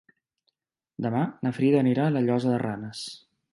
[1.07, 3.07] Demà na Frida anirà a la Llosa de Ranes.